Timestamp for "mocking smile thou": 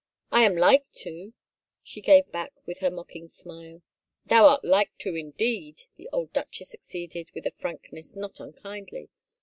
2.89-4.47